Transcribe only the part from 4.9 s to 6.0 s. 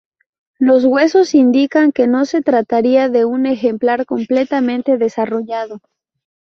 desarrollado.